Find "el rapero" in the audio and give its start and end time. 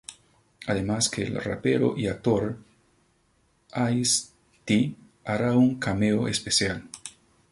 1.21-1.93